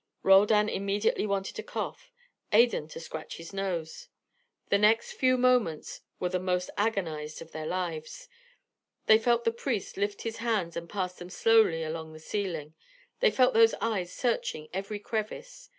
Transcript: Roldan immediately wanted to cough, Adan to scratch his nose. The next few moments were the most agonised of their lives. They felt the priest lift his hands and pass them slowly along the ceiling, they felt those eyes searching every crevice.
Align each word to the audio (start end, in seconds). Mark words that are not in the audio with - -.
Roldan 0.23 0.67
immediately 0.67 1.27
wanted 1.27 1.55
to 1.57 1.61
cough, 1.61 2.11
Adan 2.51 2.87
to 2.87 2.99
scratch 2.99 3.37
his 3.37 3.53
nose. 3.53 4.07
The 4.69 4.79
next 4.79 5.11
few 5.11 5.37
moments 5.37 6.01
were 6.19 6.29
the 6.29 6.39
most 6.39 6.71
agonised 6.75 7.39
of 7.39 7.51
their 7.51 7.67
lives. 7.67 8.27
They 9.05 9.19
felt 9.19 9.43
the 9.43 9.51
priest 9.51 9.97
lift 9.97 10.23
his 10.23 10.37
hands 10.37 10.75
and 10.75 10.89
pass 10.89 11.13
them 11.13 11.29
slowly 11.29 11.83
along 11.83 12.13
the 12.13 12.19
ceiling, 12.19 12.73
they 13.19 13.29
felt 13.29 13.53
those 13.53 13.75
eyes 13.79 14.11
searching 14.11 14.69
every 14.73 14.97
crevice. 14.97 15.69